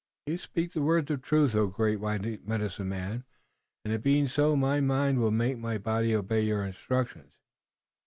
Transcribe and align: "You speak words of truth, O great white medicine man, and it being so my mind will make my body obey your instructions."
"You 0.25 0.39
speak 0.39 0.73
words 0.73 1.11
of 1.11 1.21
truth, 1.21 1.53
O 1.55 1.67
great 1.67 1.99
white 1.99 2.23
medicine 2.47 2.89
man, 2.89 3.23
and 3.85 3.93
it 3.93 4.01
being 4.01 4.27
so 4.27 4.55
my 4.55 4.79
mind 4.81 5.19
will 5.19 5.29
make 5.29 5.59
my 5.59 5.77
body 5.77 6.15
obey 6.15 6.41
your 6.41 6.65
instructions." 6.65 7.33